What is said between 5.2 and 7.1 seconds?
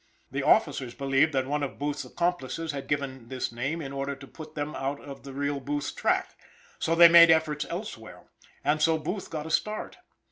the real Booth's track. So they